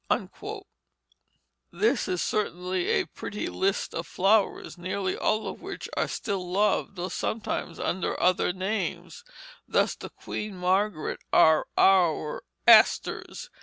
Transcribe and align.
This 1.71 2.07
is 2.07 2.23
certainly 2.23 2.87
a 2.87 2.91
very 2.93 3.05
pretty 3.05 3.47
list 3.49 3.93
of 3.93 4.07
flowers, 4.07 4.75
nearly 4.75 5.15
all 5.15 5.47
of 5.47 5.61
which 5.61 5.87
are 5.95 6.07
still 6.07 6.51
loved, 6.51 6.95
though 6.95 7.07
sometimes 7.07 7.77
under 7.79 8.19
other 8.19 8.51
names 8.51 9.23
thus 9.67 9.93
the 9.93 10.09
Queen 10.09 10.55
Margrets 10.57 11.23
are 11.31 11.67
our 11.77 12.43
asters. 12.65 13.51